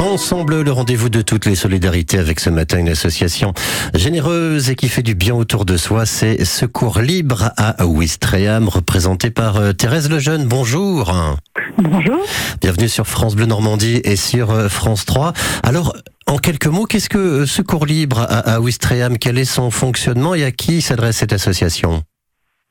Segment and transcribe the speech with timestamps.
[0.00, 3.52] Ensemble, le rendez-vous de toutes les solidarités avec ce matin une association
[3.94, 6.06] généreuse et qui fait du bien autour de soi.
[6.06, 10.46] C'est Secours Libre à Ouistreham, représenté par euh, Thérèse Lejeune.
[10.46, 11.12] Bonjour.
[11.76, 12.18] Bonjour.
[12.62, 15.34] Bienvenue sur France Bleu Normandie et sur euh, France 3.
[15.62, 15.94] Alors,
[16.26, 19.18] en quelques mots, qu'est-ce que euh, Secours Libre à, à Ouistreham?
[19.18, 22.02] Quel est son fonctionnement et à qui s'adresse cette association?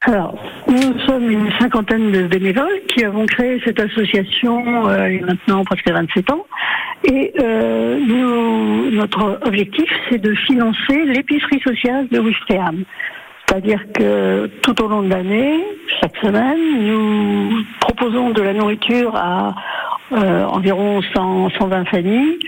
[0.05, 0.33] Alors,
[0.69, 5.25] nous sommes une cinquantaine de bénévoles qui avons créé cette association euh, il y a
[5.25, 6.45] maintenant presque 27 ans.
[7.05, 12.83] Et euh, nous, notre objectif, c'est de financer l'épicerie sociale de Ouistreham.
[13.45, 15.63] C'est-à-dire que tout au long de l'année,
[16.01, 19.55] chaque semaine, nous proposons de la nourriture à
[20.11, 22.39] euh, environ 100, 120 familles,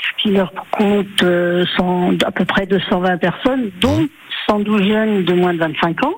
[0.00, 4.06] ce qui leur coûte euh, 100 à peu près 220 personnes, dont
[4.48, 6.14] 112 jeunes de moins de 25 ans.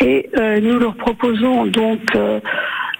[0.00, 2.00] Et euh, nous leur proposons donc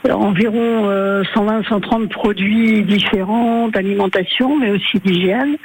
[0.09, 0.89] euh, environ
[1.35, 5.57] 120-130 produits différents d'alimentation, mais aussi d'hygiène,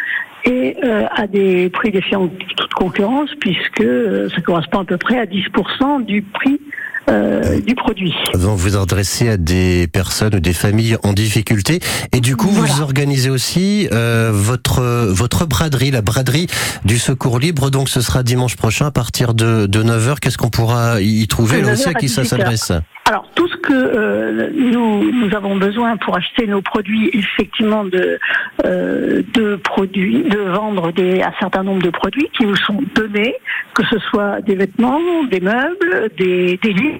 [0.45, 5.17] et euh, à des prix défiant toute concurrence, puisque euh, ça correspond à peu près
[5.19, 6.59] à 10% du prix
[7.07, 8.15] euh, du produit.
[8.33, 11.79] Donc vous adressez à des personnes ou des familles en difficulté
[12.11, 12.73] et du coup Voilà.
[12.73, 16.47] vous organisez aussi euh, votre votre braderie, la braderie
[16.83, 17.69] du Secours Libre.
[17.69, 20.15] Donc ce sera dimanche prochain à partir de, de 9h.
[20.19, 21.63] Qu'est-ce qu'on pourra y trouver?
[21.63, 22.25] Aussi 9h à qui ça 18h.
[22.25, 22.71] s'adresse
[23.07, 28.19] Alors tout ce que euh, nous, nous avons besoin pour acheter nos produits, effectivement de
[28.65, 33.35] euh, de produits, de vendre des, un certain nombre de produits qui nous sont donnés,
[33.75, 36.99] que ce soit des vêtements, des meubles, des, des livres.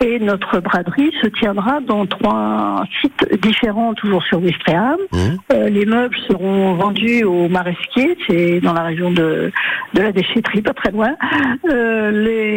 [0.00, 4.96] Et notre braderie se tiendra dans trois sites différents, toujours sur Ouistreham.
[5.12, 9.50] Hum Euh, les meubles seront vendus au Maresquier, c'est dans la région de,
[9.94, 11.12] de la déchetterie, pas très loin.
[11.68, 12.49] Euh, les,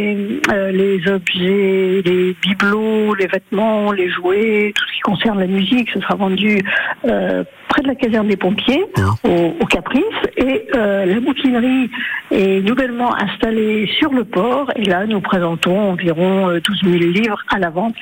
[0.52, 5.90] euh, les objets, les bibelots, les vêtements, les jouets, tout ce qui concerne la musique,
[5.94, 6.60] ce sera vendu
[7.06, 8.84] euh, près de la caserne des pompiers,
[9.24, 10.04] au, au Caprice.
[10.38, 11.90] Et euh, la bouquinerie
[12.32, 14.72] est nouvellement installée sur le port.
[14.76, 17.96] Et là, nous présentons environ euh, 12 000 livres à la vente.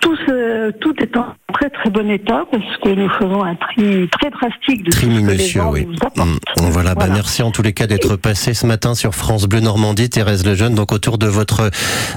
[0.00, 1.26] Tout, ce- tout en
[1.62, 5.06] très très bon état parce que nous faisons un tri très drastique de tout ce
[5.06, 5.86] que les gens oui.
[5.86, 6.22] nous.
[6.22, 7.14] Hum, Voilà, bah Voilà.
[7.14, 10.74] merci en tous les cas d'être passé ce matin sur France Bleu Normandie, Thérèse Lejeune,
[10.74, 11.70] donc autour de votre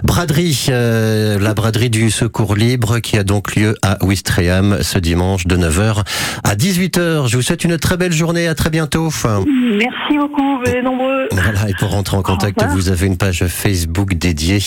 [0.04, 5.46] braderie, euh, la braderie du Secours Libre qui a donc lieu à Ouistreham ce dimanche
[5.46, 6.02] de 9h
[6.44, 7.28] à 18h.
[7.28, 9.10] Je vous souhaite une très belle journée, à très bientôt.
[9.46, 11.28] Merci beaucoup, vous êtes nombreux.
[11.32, 14.60] Voilà, et pour rentrer en contact, vous avez une page Facebook dédiée,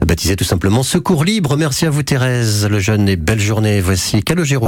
[0.00, 1.58] baptisée tout simplement Secours Libre.
[1.58, 3.80] Merci à vous Thérèse Lejeune et belle journée.
[3.82, 4.60] Voici Calogero.